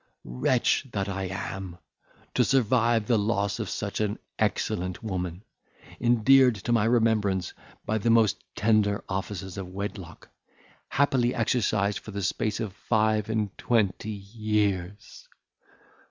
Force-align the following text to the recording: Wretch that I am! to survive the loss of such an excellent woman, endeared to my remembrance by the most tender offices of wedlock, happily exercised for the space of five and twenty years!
Wretch 0.25 0.87
that 0.93 1.07
I 1.07 1.25
am! 1.27 1.77
to 2.33 2.43
survive 2.43 3.05
the 3.05 3.19
loss 3.19 3.59
of 3.59 3.69
such 3.69 3.99
an 3.99 4.17
excellent 4.39 5.03
woman, 5.03 5.43
endeared 5.99 6.55
to 6.55 6.71
my 6.71 6.85
remembrance 6.85 7.53
by 7.85 7.99
the 7.99 8.09
most 8.09 8.43
tender 8.55 9.03
offices 9.07 9.59
of 9.59 9.67
wedlock, 9.67 10.29
happily 10.89 11.35
exercised 11.35 11.99
for 11.99 12.09
the 12.09 12.23
space 12.23 12.59
of 12.59 12.73
five 12.73 13.29
and 13.29 13.55
twenty 13.59 14.09
years! 14.09 15.27